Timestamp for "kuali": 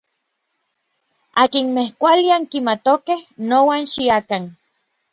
1.99-2.27